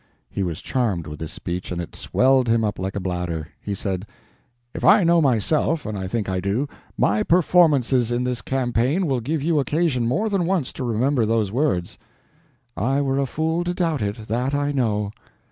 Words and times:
He 0.31 0.41
was 0.41 0.63
charmed 0.63 1.05
with 1.05 1.19
this 1.19 1.31
speech, 1.31 1.71
and 1.71 1.79
it 1.79 1.95
swelled 1.95 2.47
him 2.49 2.63
up 2.63 2.79
like 2.79 2.95
a 2.95 2.99
bladder. 2.99 3.49
He 3.61 3.75
said: 3.75 4.07
"If 4.73 4.83
I 4.83 5.03
know 5.03 5.21
myself—and 5.21 5.95
I 5.95 6.07
think 6.07 6.27
I 6.27 6.39
do—my 6.39 7.21
performances 7.21 8.11
in 8.11 8.23
this 8.23 8.41
campaign 8.41 9.05
will 9.05 9.21
give 9.21 9.43
you 9.43 9.59
occasion 9.59 10.07
more 10.07 10.27
than 10.27 10.47
once 10.47 10.73
to 10.73 10.83
remember 10.83 11.23
those 11.27 11.51
words." 11.51 11.99
"I 12.75 12.99
were 13.01 13.19
a 13.19 13.27
fool 13.27 13.63
to 13.63 13.75
doubt 13.75 14.01
it. 14.01 14.27
That 14.27 14.55
I 14.55 14.71
know." 14.71 15.11